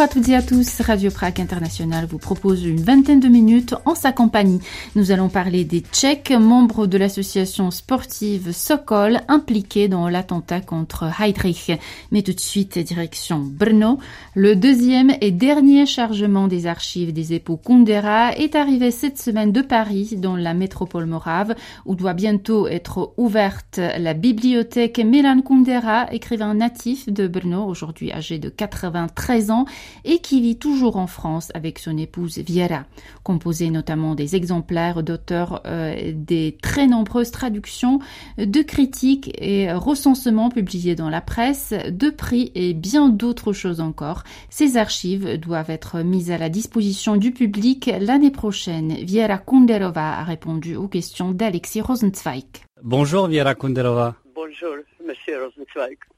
[0.00, 0.80] Bonjour à toutes et à tous.
[0.80, 4.58] Radio Prague International vous propose une vingtaine de minutes en sa compagnie.
[4.96, 11.72] Nous allons parler des Tchèques, membres de l'association sportive Sokol, impliqués dans l'attentat contre Heydrich.
[12.12, 13.98] Mais tout de suite, direction Brno.
[14.34, 19.60] Le deuxième et dernier chargement des archives des époux Kundera est arrivé cette semaine de
[19.60, 26.54] Paris, dans la métropole morave, où doit bientôt être ouverte la bibliothèque Milan Kundera, écrivain
[26.54, 29.66] natif de Brno, aujourd'hui âgé de 93 ans
[30.04, 32.84] et qui vit toujours en France avec son épouse Viera.
[33.22, 38.00] Composé notamment des exemplaires d'auteurs euh, des très nombreuses traductions,
[38.38, 44.24] de critiques et recensements publiés dans la presse, de prix et bien d'autres choses encore.
[44.48, 48.94] Ces archives doivent être mises à la disposition du public l'année prochaine.
[48.94, 52.44] Viera Kunderova a répondu aux questions d'Alexis Rosenzweig.
[52.82, 54.16] Bonjour Viera Kunderova.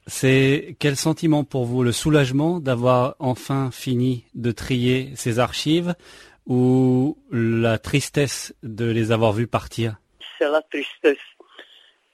[0.07, 5.95] C'est quel sentiment pour vous Le soulagement d'avoir enfin fini de trier ces archives
[6.47, 9.97] ou la tristesse de les avoir vues partir?
[10.37, 11.17] C'est la tristesse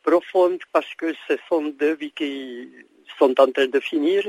[0.04, 2.70] profonde parce que ce sont deux vies qui
[3.18, 4.24] sont en train de finir.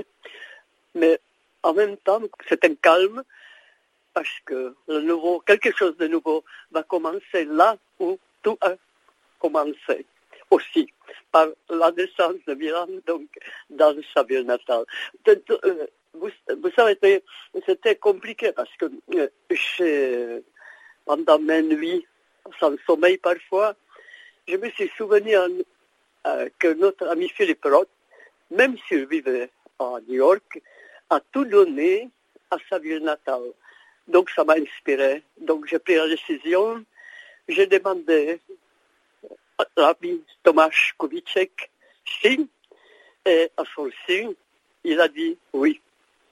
[0.94, 1.20] Mais
[1.62, 3.22] en même temps, c'est un calme
[4.12, 4.74] parce que
[5.46, 8.72] quelque chose de nouveau va commencer là où tout a
[9.38, 10.06] commencé
[10.50, 10.92] aussi
[11.32, 13.28] par la naissance de Milan, donc
[13.68, 14.84] dans sa ville natale.
[16.14, 17.22] Vous, vous savez,
[17.66, 18.86] c'était compliqué parce que
[19.80, 20.40] euh,
[21.04, 22.06] pendant mes nuits,
[22.58, 23.74] sans sommeil parfois,
[24.48, 27.88] je me suis souvenu euh, que notre ami Philippe Roth,
[28.50, 30.60] même s'il vivait à New York,
[31.10, 32.10] a tout donné
[32.50, 33.52] à sa ville natale.
[34.08, 35.22] Donc ça m'a inspiré.
[35.40, 36.84] Donc j'ai pris la décision,
[37.48, 38.40] j'ai demandé
[39.76, 41.70] l'ami Tomáš Kubitschek
[42.22, 42.46] signe,
[43.26, 44.32] et à son signe,
[44.84, 45.80] il a dit oui.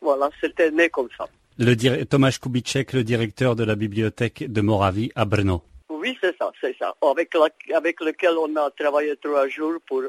[0.00, 1.27] Voilà, c'était né comme ça.
[1.59, 5.62] Le Tomáš Kubitschek, le directeur de la bibliothèque de Moravie à Brno.
[5.89, 6.94] Oui, c'est ça, c'est ça.
[7.03, 7.34] Avec,
[7.75, 10.03] avec lequel on a travaillé trois jours pour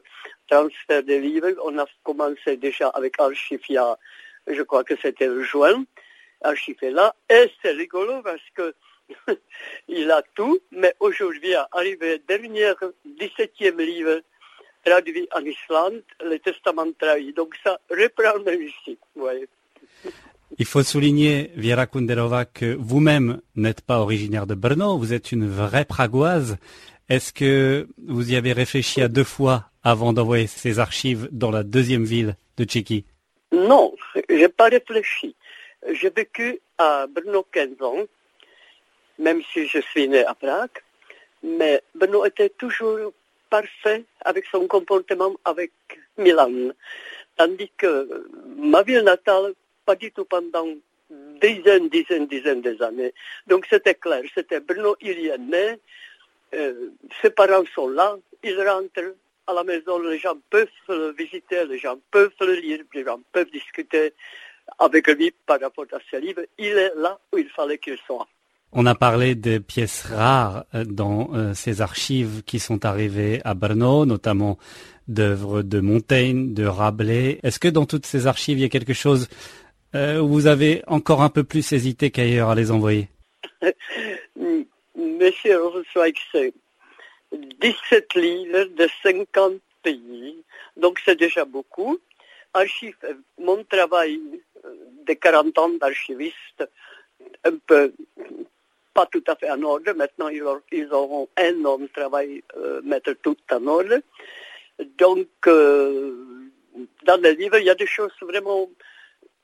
[0.47, 1.49] transfert des livres.
[1.63, 3.97] On a commencé déjà avec Archifia,
[4.45, 5.83] je crois que c'était le juin,
[6.43, 7.15] Archifia là.
[7.29, 8.75] Et c'est rigolo parce que
[9.87, 12.73] il a tout, mais aujourd'hui est arrivé le dernier
[13.05, 14.21] 17e livre
[14.85, 17.33] traduit en Islande, le Testament trahi.
[17.33, 18.97] Donc ça reprend ici.
[20.57, 25.47] Il faut souligner, Viera Kunderova, que vous-même n'êtes pas originaire de Brno, vous êtes une
[25.47, 26.57] vraie pragoise.
[27.07, 31.63] Est-ce que vous y avez réfléchi à deux fois avant d'envoyer ces archives dans la
[31.63, 33.05] deuxième ville de Tchéquie?
[33.51, 35.35] Non, je n'ai pas réfléchi.
[35.93, 38.05] J'ai vécu à Brno 15 ans
[39.19, 40.79] même si je suis né à Prague.
[41.43, 43.13] Mais Benoît était toujours
[43.49, 45.71] parfait avec son comportement avec
[46.17, 46.71] Milan.
[47.37, 49.53] Tandis que ma ville natale,
[49.85, 50.67] pas du tout pendant
[51.41, 53.13] dizaines, dizaines, dizaines d'années.
[53.47, 55.79] Donc c'était clair, c'était Bruno, il y est né,
[56.53, 56.89] euh,
[57.21, 59.15] ses parents sont là, il rentre
[59.47, 63.19] à la maison, les gens peuvent le visiter, les gens peuvent le lire, les gens
[63.31, 64.13] peuvent discuter
[64.77, 66.43] avec lui par rapport à ses livres.
[66.57, 68.27] Il est là où il fallait qu'il soit.
[68.71, 73.55] On a parlé des pièces rares euh, dans euh, ces archives qui sont arrivées à
[73.55, 74.59] Brno, notamment
[75.07, 77.39] d'œuvres de Montaigne, de Rabelais.
[77.41, 79.27] Est-ce que dans toutes ces archives, il y a quelque chose
[79.95, 83.07] euh, où vous avez encore un peu plus hésité qu'ailleurs à les envoyer?
[84.95, 85.59] Monsieur
[86.31, 86.53] c'est
[87.31, 90.35] 17 livres de 50 pays,
[90.77, 91.97] donc c'est déjà beaucoup.
[92.53, 92.95] Archive,
[93.39, 94.19] mon travail
[95.07, 96.69] de 40 ans d'archiviste,
[97.43, 97.93] un peu
[98.93, 99.93] pas tout à fait en ordre.
[99.93, 103.99] Maintenant, ils, auront un énorme travail euh, mettre tout en ordre.
[104.97, 106.47] Donc, euh,
[107.03, 108.69] dans les livres, il y a des choses vraiment...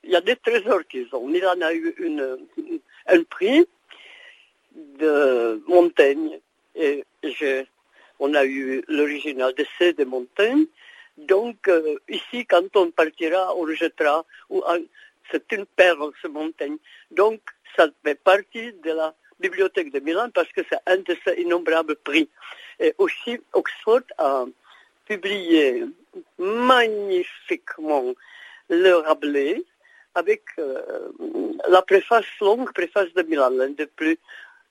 [0.04, 1.26] Il y a des trésors qu'ils ont.
[1.26, 2.38] Milan a eu une,
[3.08, 3.66] un prix
[4.72, 6.38] de Montaigne
[6.76, 7.04] et
[8.20, 10.66] on a eu l'original de C de Montaigne.
[11.16, 14.24] Donc, euh, ici, quand on partira, on le jettera.
[15.30, 16.76] C'est une perle, ce Montaigne.
[17.10, 17.40] Donc,
[17.76, 21.96] ça fait partie de la bibliothèque de Milan parce que c'est un de ces innombrables
[21.96, 22.28] prix.
[22.80, 24.44] Et aussi, Oxford a
[25.06, 25.84] publié
[26.38, 28.12] magnifiquement
[28.68, 29.62] le Rabelais
[30.14, 30.80] avec euh,
[31.68, 34.18] la préface longue, préface de Milan, l'un des plus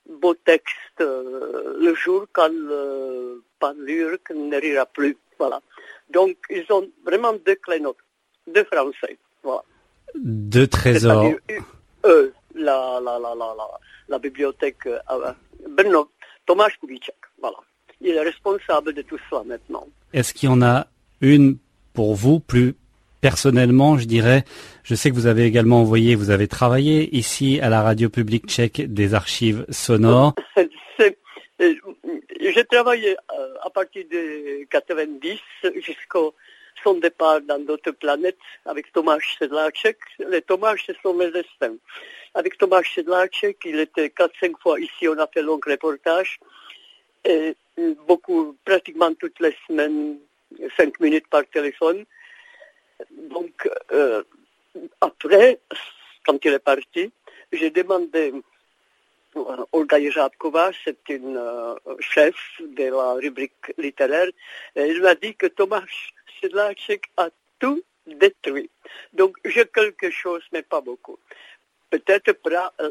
[0.08, 5.16] beaux textes, euh, le jour quand le panurque ne rira plus.
[5.38, 5.60] Voilà.
[6.10, 7.82] Donc, ils ont vraiment deux clés
[8.46, 9.18] deux français.
[9.42, 9.62] Voilà.
[10.14, 11.32] Deux trésors.
[12.04, 13.66] Euh, la, la, la, la, la
[14.20, 15.32] bibliothèque euh,
[15.68, 16.08] Bernard,
[16.46, 17.16] Thomas Kubitschek.
[17.40, 17.56] Voilà.
[18.00, 19.86] Il est responsable de tout ça maintenant.
[20.12, 20.86] Est-ce qu'il y en a
[21.20, 21.58] une
[21.92, 22.74] pour vous plus
[23.20, 24.44] personnellement, je dirais,
[24.84, 28.46] je sais que vous avez également envoyé, vous avez travaillé ici à la radio publique
[28.46, 30.34] tchèque des archives sonores.
[31.58, 33.16] J'ai travaillé
[33.64, 35.40] à partir de 90
[35.80, 36.34] jusqu'au
[36.94, 39.98] départ dans d'autres planètes avec Tomáš Sedláček.
[40.18, 41.76] Les Tomáš, ce sont mes destins.
[42.34, 46.38] Avec Tomáš Sedláček, il était 4-5 fois ici, on a fait long reportage.
[47.24, 47.56] Et
[48.06, 50.18] beaucoup, pratiquement toutes les semaines,
[50.76, 52.04] 5 minutes par téléphone.
[53.10, 54.22] Donc, euh,
[55.00, 55.58] après,
[56.24, 57.10] quand il est parti,
[57.52, 58.32] j'ai demandé
[59.72, 64.28] Olga Ježábková, c'est une euh, chef de la rubrique littéraire,
[64.74, 67.28] elle m'a dit que Tomáš Sedláček a
[67.58, 68.70] tout détruit.
[69.12, 71.18] Donc j'ai quelque chose, mais pas beaucoup.
[71.96, 72.34] Peut-être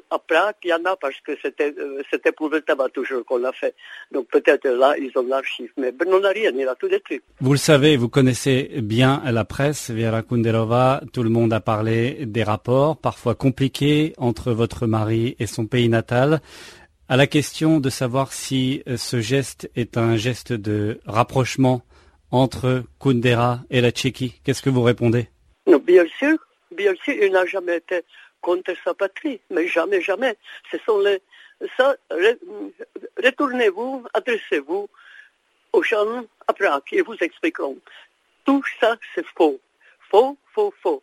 [0.09, 3.23] à Prague, il y en a parce que c'était euh, c'était pour le tabac toujours
[3.25, 3.75] qu'on l'a fait.
[4.11, 5.71] Donc peut-être là, ils ont l'archive.
[5.77, 7.21] Mais Brno n'a rien, il a tout détruit.
[7.39, 11.01] Vous le savez, vous connaissez bien la presse, Vera Kunderova.
[11.13, 15.89] Tout le monde a parlé des rapports, parfois compliqués, entre votre mari et son pays
[15.89, 16.41] natal.
[17.07, 21.83] À la question de savoir si euh, ce geste est un geste de rapprochement
[22.31, 25.27] entre Kundera et la Tchéquie, qu'est-ce que vous répondez?
[25.67, 26.37] Non, Bien sûr,
[26.75, 28.01] bien sûr, il n'a jamais été
[28.45, 30.37] contre sa patrie, mais jamais, jamais.
[30.71, 31.19] Ce sont les,
[31.75, 31.95] ça,
[33.25, 34.87] retournez-vous, adressez-vous
[35.73, 37.79] aux gens à Prague et vous expliqueront.
[38.45, 39.59] Tout ça, c'est faux.
[40.11, 41.01] Faux, faux, faux.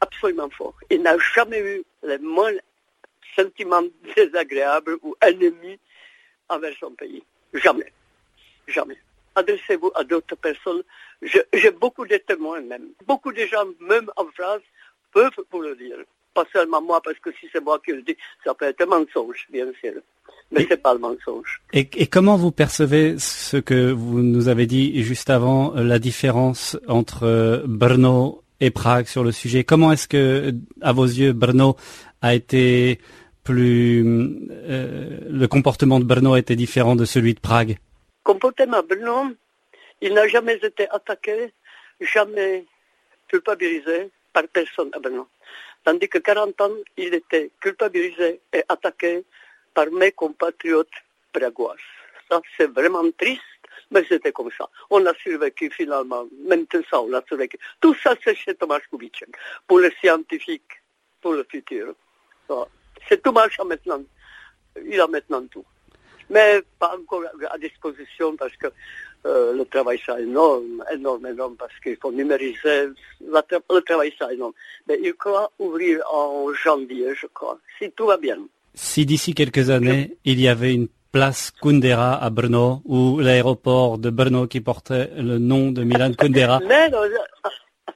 [0.00, 0.74] Absolument faux.
[0.90, 2.60] Il n'a jamais eu les moindres
[3.34, 3.82] sentiments
[4.14, 5.80] désagréables ou ennemis
[6.48, 7.24] envers son pays.
[7.52, 7.92] Jamais.
[8.68, 8.98] Jamais.
[9.34, 10.84] Adressez-vous à d'autres personnes.
[11.22, 12.90] J'ai beaucoup de témoins même.
[13.06, 14.62] Beaucoup de gens, même en France,
[15.12, 15.96] peuvent vous le dire.
[16.34, 18.86] Pas seulement moi, parce que si c'est moi qui le dis, ça peut être un
[18.86, 20.00] mensonge, bien sûr.
[20.52, 21.60] Mais c'est pas le mensonge.
[21.72, 25.98] Et, et, comment vous percevez ce que vous nous avez dit juste avant, euh, la
[25.98, 29.64] différence entre euh, Brno et Prague sur le sujet?
[29.64, 31.76] Comment est-ce que, à vos yeux, Brno
[32.22, 33.00] a été
[33.44, 34.04] plus...
[34.50, 37.78] Euh, le comportement de Brno a été différent de celui de Prague?
[38.24, 39.32] Comportement Brno,
[40.00, 41.52] il n'a jamais été attaqué,
[42.00, 42.64] jamais
[43.28, 45.28] culpabilisé, par personne à Brno.
[45.84, 49.24] Tandis que 40 ans, il était culpabilisé et attaqué
[49.72, 50.88] par mes compatriotes
[51.32, 51.76] pragois.
[52.28, 53.42] Ça, c'est vraiment triste,
[53.90, 54.68] mais c'était comme ça.
[54.90, 57.58] On a survécu finalement, même tout ça, on a survécu.
[57.80, 59.30] Tout ça, c'est chez Tomáš Kubitschek,
[59.66, 60.80] pour les scientifiques,
[61.20, 61.94] pour le futur.
[63.08, 64.02] C'est Tomáš maintenant,
[64.84, 65.64] il a maintenant tout.
[66.28, 68.68] Mais pas encore à disposition parce que
[69.26, 72.88] euh, le travail sera énorme, énorme, énorme, parce qu'il faut numériser.
[73.20, 74.52] le travail sera énorme.
[74.88, 78.38] Mais il croit ouvrir en janvier, je crois, si tout va bien.
[78.74, 84.10] Si d'ici quelques années, il y avait une place Kundera à Brno, ou l'aéroport de
[84.10, 86.60] Brno qui portait le nom de Milan Kundera.
[86.68, 87.02] non,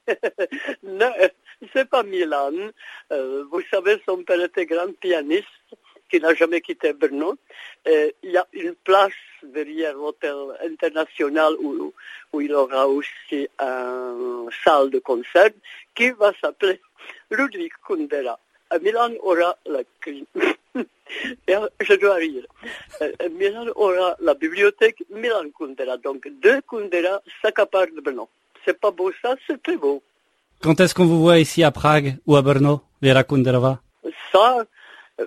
[0.83, 1.11] non,
[1.73, 2.51] c'est pas Milan.
[3.11, 5.47] Euh, vous savez, son père était grand pianiste
[6.11, 7.35] qui n'a jamais quitté Brno.
[7.87, 9.13] il y a une place
[9.55, 10.37] derrière l'hôtel
[10.71, 11.93] international où,
[12.33, 15.51] où il aura aussi une salle de concert
[15.95, 16.79] qui va s'appeler
[17.31, 18.37] Ludwig Kundera.
[18.69, 19.81] À Milan aura la
[21.87, 22.45] je dois rire.
[23.39, 25.97] Milan aura la bibliothèque Milan Kundera.
[25.97, 28.27] Donc deux Kundera s'accaparent de Brno.
[28.63, 30.01] C'est pas beau ça, c'est très beau.
[30.61, 33.79] Quand est-ce qu'on vous voit ici à Prague ou à Brno, Vera Kunderova
[34.31, 34.65] Ça,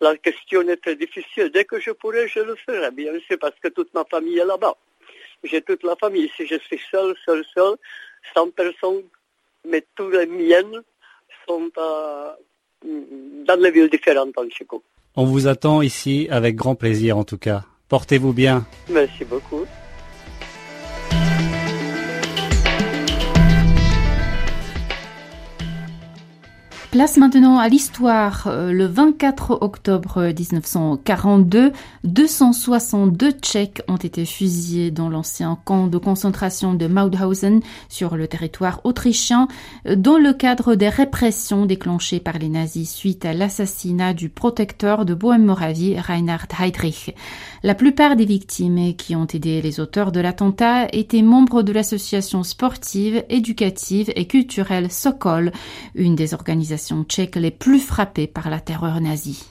[0.00, 1.50] la question est très difficile.
[1.52, 4.44] Dès que je pourrai, je le ferai, bien sûr, parce que toute ma famille est
[4.44, 4.76] là-bas.
[5.44, 6.30] J'ai toute la famille.
[6.36, 7.76] Si je suis seul, seul, seul,
[8.34, 9.02] sans personne,
[9.68, 10.82] mais tous les miennes
[11.46, 11.70] sont
[12.84, 14.82] dans les villes différentes en Chico.
[15.14, 17.64] On vous attend ici avec grand plaisir en tout cas.
[17.88, 18.66] Portez-vous bien.
[18.88, 19.64] Merci beaucoup.
[26.96, 28.46] Place maintenant à l'histoire.
[28.46, 31.72] Euh, le 24 octobre 1942,
[32.04, 37.60] 262 Tchèques ont été fusillés dans l'ancien camp de concentration de Mauthausen
[37.90, 39.46] sur le territoire autrichien
[39.94, 45.12] dans le cadre des répressions déclenchées par les nazis suite à l'assassinat du protecteur de
[45.12, 47.14] Bohème-Moravie, Reinhard Heydrich.
[47.62, 52.42] La plupart des victimes qui ont aidé les auteurs de l'attentat étaient membres de l'association
[52.42, 55.52] sportive, éducative et culturelle Sokol,
[55.94, 59.44] une des organisations tchèques les plus frappées par la terreur nazie.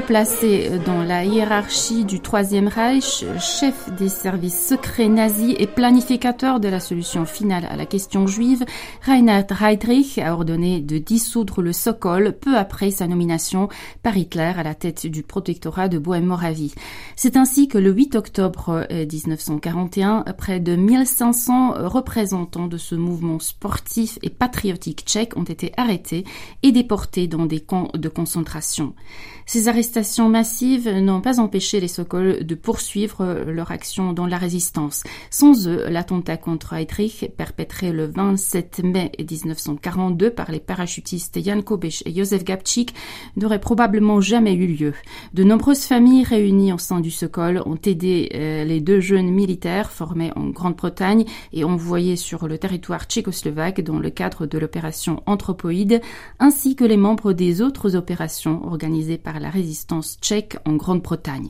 [0.00, 6.68] placé dans la hiérarchie du Troisième Reich, chef des services secrets nazis et planificateur de
[6.68, 8.64] la solution finale à la question juive,
[9.06, 13.68] Reinhard Heydrich a ordonné de dissoudre le Sokol peu après sa nomination
[14.02, 16.74] par Hitler à la tête du protectorat de Bohème-Moravie.
[17.14, 23.38] C'est ainsi que le 8 octobre euh, 1941, près de 1500 représentants de ce mouvement
[23.38, 26.24] sportif et patriotique tchèque ont été arrêtés
[26.62, 28.94] et déportés dans des camps de concentration.
[29.46, 35.02] Ces arrestations massives n'ont pas empêché les Sokols de poursuivre leur action dans la résistance.
[35.30, 42.02] Sans eux, l'attentat contre Heydrich, perpétré le 27 mai 1942 par les parachutistes Jan Kobisch
[42.06, 42.94] et Josef Gabčík,
[43.36, 44.94] n'aurait probablement jamais eu lieu.
[45.34, 49.90] De nombreuses familles réunies au sein du Sokol ont aidé euh, les deux jeunes militaires
[49.90, 56.00] formés en Grande-Bretagne et envoyés sur le territoire tchécoslovaque dans le cadre de l'opération Anthropoïde,
[56.38, 61.48] ainsi que les membres des autres opérations organisées par la résistance tchèque en Grande-Bretagne.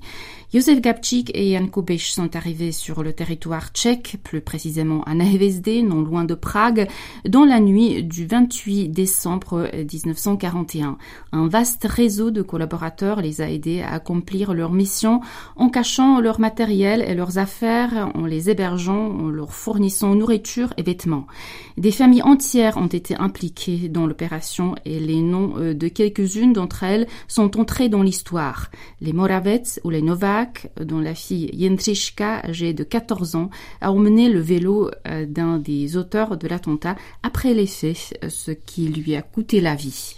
[0.55, 5.83] Josef Gabčík et Jan Kubiš sont arrivés sur le territoire tchèque, plus précisément à Nehvezde,
[5.85, 6.89] non loin de Prague,
[7.29, 10.97] dans la nuit du 28 décembre 1941.
[11.33, 15.23] Un vaste réseau de collaborateurs les a aidés à accomplir leur mission
[15.57, 20.85] en cachant leur matériel et leurs affaires, en les hébergeant, en leur fournissant nourriture et
[20.85, 21.27] vêtements.
[21.79, 26.85] Des familles entières ont été impliquées dans l'opération et les noms euh, de quelques-unes d'entre
[26.85, 28.71] elles sont entrés dans l'histoire.
[29.01, 30.01] Les Moravets ou les
[30.45, 35.59] Novak dont la fille Jendřiška, âgée de 14 ans, a emmené le vélo euh, d'un
[35.59, 40.17] des auteurs de l'attentat après les faits, ce qui lui a coûté la vie.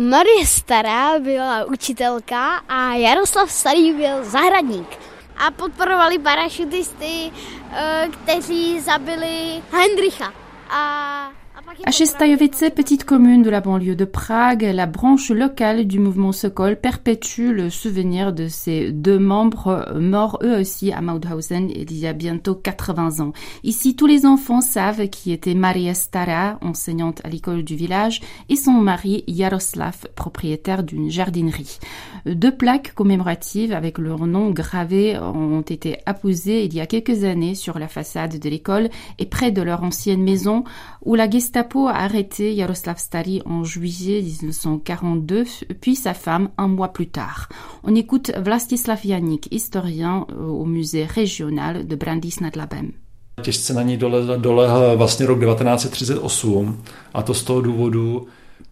[0.00, 4.88] Marie Stará byla učitelka a Jaroslav Starý byl zahradník.
[5.36, 7.30] A podporovali parašutisty,
[7.72, 10.32] eh, kteří zabili Hendricha.
[10.70, 11.37] A
[11.84, 16.76] À Chestajovice, petite commune de la banlieue de Prague, la branche locale du mouvement Sokol
[16.76, 22.12] perpétue le souvenir de ses deux membres morts eux aussi à Mauthausen il y a
[22.12, 23.32] bientôt 80 ans.
[23.64, 28.56] Ici, tous les enfants savent qui était Maria Stara, enseignante à l'école du village, et
[28.56, 31.78] son mari Jaroslav, propriétaire d'une jardinerie.
[32.26, 37.54] Deux plaques commémoratives avec leur nom gravé ont été apposées il y a quelques années
[37.54, 40.64] sur la façade de l'école et près de leur ancienne maison
[41.04, 45.44] où la Gestapo a arrêté Jaroslav Stary en juillet 1942,
[45.80, 47.48] puis sa femme un mois plus tard.
[47.84, 52.92] On écoute Vlastislav Janik, historien euh, au musée régional de Brandis nad Labem.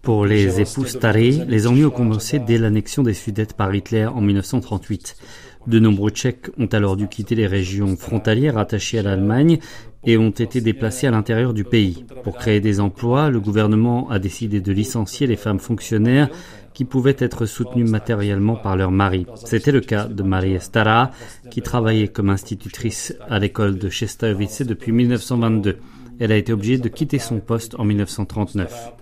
[0.02, 4.21] Pour les époux Stary, les ennuis ont commencé dès l'annexion des Sudètes par Hitler en
[4.21, 5.16] 1938.
[5.66, 9.59] De nombreux Tchèques ont alors dû quitter les régions frontalières attachées à l'Allemagne
[10.06, 12.04] et ont été déplacés à l'intérieur du pays.
[12.22, 16.30] Pour créer des emplois, le gouvernement a décidé de licencier les femmes fonctionnaires
[16.72, 19.26] qui pouvaient être soutenues matériellement par leur mari.
[19.44, 21.10] C'était le cas de Marie Stara,
[21.50, 25.78] qui travaillait comme institutrice à l'école de Chestajovice depuis 1922.
[26.20, 28.92] Elle a été obligée de quitter son poste en 1939.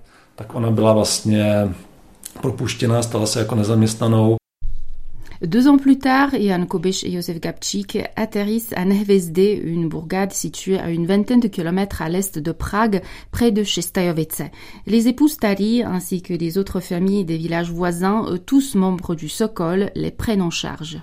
[5.47, 10.79] Deux ans plus tard, Jan Kobiš et Josef Gabčík atterrissent à Nehvezde, une bourgade située
[10.79, 14.41] à une vingtaine de kilomètres à l'est de Prague, près de Chestajovice.
[14.87, 19.91] Les époux Stari, ainsi que les autres familles des villages voisins, tous membres du Sokol,
[19.95, 20.99] les prennent en charge.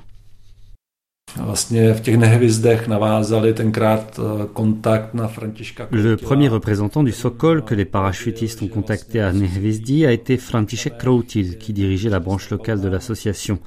[5.91, 10.97] Le premier représentant du Sokol que les parachutistes ont contacté à Nehvezdi a été František
[10.97, 13.59] Kroutil, qui dirigeait la branche locale de l'association.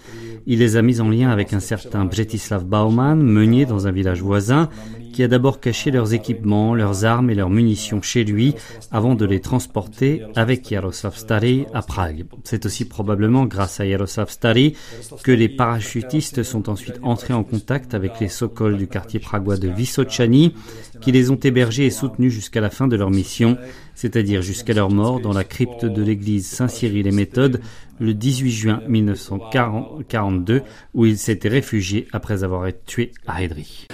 [0.47, 4.21] Il les a mis en lien avec un certain Bretislav Bauman, meunier dans un village
[4.21, 4.69] voisin,
[5.15, 8.57] qui a d'abord caché leurs équipements, leurs armes et leurs munitions chez lui
[8.91, 12.25] avant de les transporter avec Jaroslav Stary à Prague.
[12.43, 14.75] C'est aussi probablement grâce à Jaroslav Stary
[15.23, 19.69] que les parachutistes sont ensuite entrés en contact avec les Sokols du quartier pragois de
[19.69, 20.53] Vysočany,
[21.01, 23.57] qui les ont hébergés et soutenus jusqu'à la fin de leur mission,
[23.95, 27.61] c'est-à-dire jusqu'à leur mort dans la crypte de l'église Saint-Cyril et Méthode
[28.01, 30.63] le 18 juin 1942,
[30.95, 33.87] où ils s'étaient réfugiés après avoir été tués à Hedry.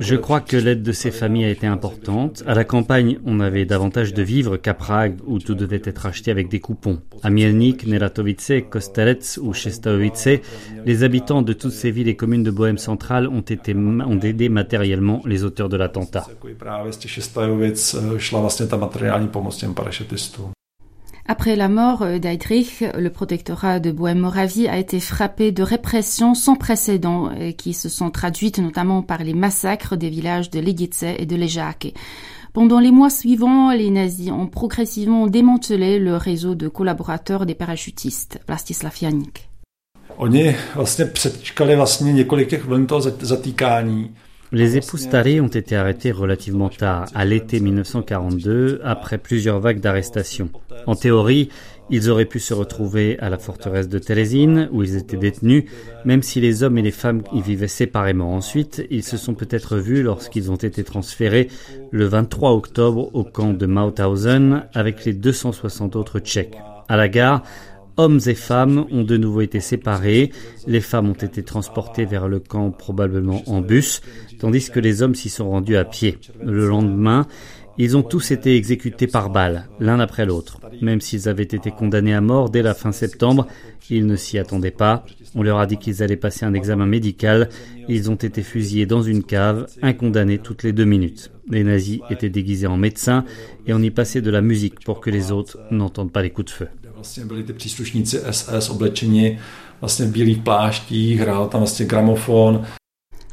[0.00, 2.42] Je crois que l'aide de ces familles a été importante.
[2.46, 6.30] À la campagne, on avait davantage de vivres qu'à Prague, où tout devait être acheté
[6.30, 7.00] avec des coupons.
[7.22, 10.28] À Mielnik, Neratovice, Kostelec ou Chestaovice,
[10.84, 14.48] les habitants de toutes ces villes et communes de Bohème centrale ont, été, ont aidé
[14.48, 16.26] matériellement les auteurs de l'attentat.
[21.30, 27.30] Après la mort d'Heydrich, le protectorat de Bohème-Moravie a été frappé de répressions sans précédent
[27.56, 31.92] qui se sont traduites notamment par les massacres des villages de Ligice et de Ležáky.
[32.54, 38.40] Pendant les mois suivants, les nazis ont progressivement démantelé le réseau de collaborateurs des parachutistes,
[38.46, 39.48] Vlastislav Janik.
[40.16, 44.16] Oni vlastně přečkali vlastně několik těch vln toho zatýkání.
[44.50, 50.48] Les épouses Taré ont été arrêtées relativement tard, à l'été 1942, après plusieurs vagues d'arrestations.
[50.86, 51.50] En théorie,
[51.90, 55.64] ils auraient pu se retrouver à la forteresse de Térésine, où ils étaient détenus,
[56.06, 58.34] même si les hommes et les femmes y vivaient séparément.
[58.34, 61.48] Ensuite, ils se sont peut-être vus lorsqu'ils ont été transférés
[61.90, 66.56] le 23 octobre au camp de Mauthausen avec les 260 autres Tchèques.
[66.88, 67.42] À la gare,
[67.98, 70.30] Hommes et femmes ont de nouveau été séparés.
[70.68, 74.02] Les femmes ont été transportées vers le camp probablement en bus,
[74.38, 76.16] tandis que les hommes s'y sont rendus à pied.
[76.40, 77.26] Le lendemain,
[77.76, 80.60] ils ont tous été exécutés par balles, l'un après l'autre.
[80.80, 83.48] Même s'ils avaient été condamnés à mort dès la fin septembre,
[83.90, 85.04] ils ne s'y attendaient pas.
[85.34, 87.48] On leur a dit qu'ils allaient passer un examen médical.
[87.88, 91.32] Ils ont été fusillés dans une cave, un condamné toutes les deux minutes.
[91.50, 93.24] Les nazis étaient déguisés en médecins
[93.66, 96.52] et on y passait de la musique pour que les autres n'entendent pas les coups
[96.52, 96.68] de feu.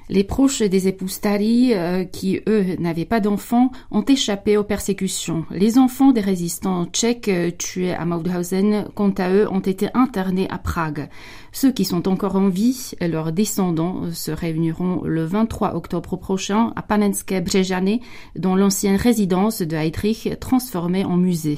[0.08, 5.46] Les proches des épouses Tari, euh, qui eux n'avaient pas d'enfants, ont échappé aux persécutions.
[5.50, 10.48] Les enfants des résistants tchèques euh, tués à Mauthausen, quant à eux, ont été internés
[10.52, 11.10] à Prague.
[11.58, 16.18] Ceux qui sont encore en vie et leurs descendants euh, se réuniront le 23 octobre
[16.18, 18.00] prochain à Panenske Brejane,
[18.36, 21.58] dans l'ancienne résidence de Heydrich transformée en musée.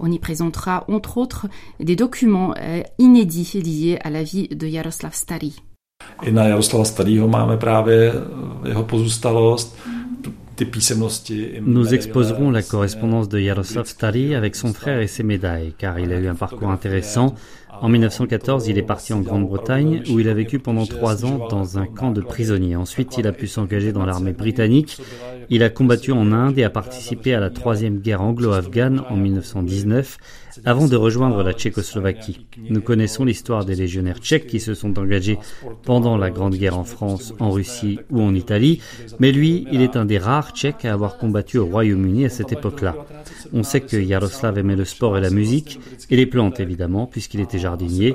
[0.00, 1.46] On y présentera entre autres
[1.78, 2.52] des documents
[2.98, 5.54] inédits liés à la vie de Jaroslav Stary.
[6.22, 8.12] I na Jaroslava Starýho máme právě
[8.68, 9.76] jeho pozůstalost.
[11.62, 16.12] Nous exposerons la correspondance de Jaroslav Stary avec son frère et ses médailles, car il
[16.12, 17.34] a eu un parcours intéressant.
[17.80, 21.78] En 1914, il est parti en Grande-Bretagne, où il a vécu pendant trois ans dans
[21.78, 22.74] un camp de prisonniers.
[22.74, 25.00] Ensuite, il a pu s'engager dans l'armée britannique.
[25.48, 30.18] Il a combattu en Inde et a participé à la troisième guerre anglo-afghane en 1919
[30.64, 32.46] avant de rejoindre la Tchécoslovaquie.
[32.68, 35.38] Nous connaissons l'histoire des légionnaires tchèques qui se sont engagés
[35.84, 38.80] pendant la Grande Guerre en France, en Russie ou en Italie,
[39.18, 42.52] mais lui, il est un des rares Tchèques à avoir combattu au Royaume-Uni à cette
[42.52, 42.96] époque-là.
[43.52, 47.40] On sait que Yaroslav aimait le sport et la musique, et les plantes évidemment, puisqu'il
[47.40, 48.14] était jardinier.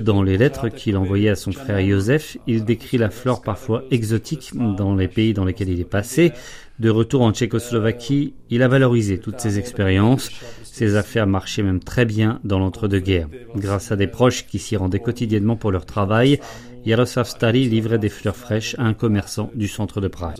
[0.00, 4.52] Dans les lettres qu'il envoyait à son frère Joseph, il décrit la flore parfois exotique
[4.54, 6.32] dans les pays dans lesquels il est passé.
[6.80, 10.30] De retour en Tchécoslovaquie, il a valorisé toutes ces expériences.
[10.74, 13.28] Ses affaires marchaient même très bien dans l'entre-deux-guerres.
[13.54, 16.40] Grâce à des proches qui s'y rendaient quotidiennement pour leur travail,
[16.84, 20.34] Jaroslav Stary livrait des fleurs fraîches à un commerçant du centre de Prague.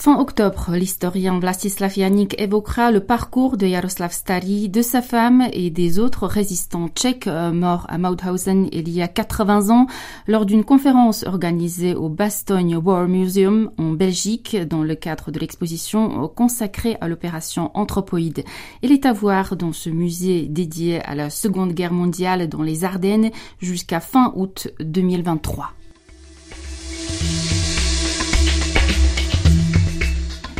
[0.00, 5.70] Fin octobre, l'historien Vlastislav Janik évoquera le parcours de Jaroslav Stary, de sa femme et
[5.70, 9.88] des autres résistants tchèques euh, morts à Mauthausen il y a 80 ans
[10.28, 16.28] lors d'une conférence organisée au Bastogne War Museum en Belgique dans le cadre de l'exposition
[16.28, 18.44] consacrée à l'opération Anthropoïde.
[18.82, 22.84] Il est à voir dans ce musée dédié à la Seconde Guerre mondiale dans les
[22.84, 25.72] Ardennes jusqu'à fin août 2023.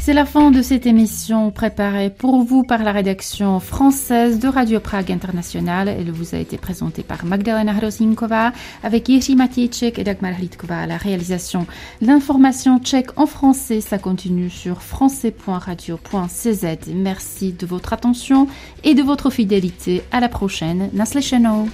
[0.09, 4.81] C'est la fin de cette émission préparée pour vous par la rédaction française de Radio
[4.81, 5.87] Prague International.
[5.87, 10.87] Elle vous a été présentée par Magdalena Hrozinkova avec Jiří Matějček et Dagmar Hlídková à
[10.87, 11.67] la réalisation.
[12.01, 16.95] L'information tchèque en français, ça continue sur français.radio.cz.
[16.95, 18.49] Merci de votre attention
[18.85, 20.03] et de votre fidélité.
[20.11, 20.89] À la prochaine.
[20.95, 21.69] Naslyšenou.